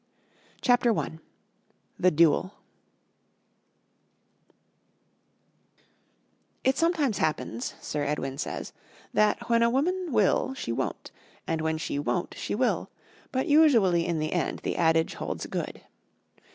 CHAPTER 0.61 0.97
I 0.97 1.19
The 1.99 2.09
Duel 2.09 2.55
It 6.63 6.75
sometimes 6.75 7.19
happens, 7.19 7.75
Sir 7.79 8.03
Edwin 8.03 8.39
says, 8.39 8.73
that 9.13 9.47
when 9.47 9.61
a 9.61 9.69
woman 9.69 10.11
will 10.11 10.55
she 10.55 10.71
won't, 10.71 11.11
and 11.45 11.61
when 11.61 11.77
she 11.77 11.99
won't 11.99 12.33
she 12.35 12.55
will; 12.55 12.89
but 13.31 13.47
usually 13.47 14.07
in 14.07 14.17
the 14.17 14.33
end 14.33 14.61
the 14.63 14.75
adage 14.75 15.13
holds 15.13 15.45
good. 15.45 15.81